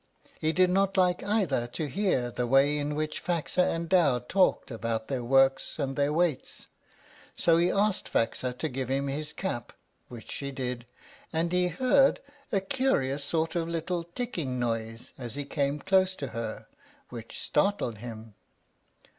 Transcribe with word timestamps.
He 0.39 0.51
did 0.51 0.71
not 0.71 0.97
like 0.97 1.21
either 1.23 1.67
to 1.67 1.85
hear 1.85 2.31
the 2.31 2.47
way 2.47 2.75
in 2.79 2.95
which 2.95 3.23
Faxa 3.23 3.61
and 3.67 3.87
Dow 3.87 4.17
talked 4.17 4.71
about 4.71 5.09
their 5.09 5.23
works 5.23 5.77
and 5.77 5.95
their 5.95 6.11
weights; 6.11 6.69
so 7.35 7.57
he 7.59 7.69
asked 7.69 8.11
Faxa 8.11 8.57
to 8.57 8.67
give 8.67 8.89
him 8.89 9.07
his 9.09 9.31
cap, 9.31 9.73
which 10.07 10.31
she 10.31 10.49
did, 10.49 10.87
and 11.31 11.51
he 11.51 11.67
heard 11.67 12.19
a 12.51 12.61
curious 12.61 13.23
sort 13.23 13.55
of 13.55 13.67
little 13.69 14.03
ticking 14.03 14.57
noise 14.57 15.11
as 15.19 15.35
he 15.35 15.45
came 15.45 15.77
close 15.79 16.15
to 16.15 16.29
her, 16.29 16.65
which 17.09 17.37
startled 17.39 17.99
him. 17.99 18.33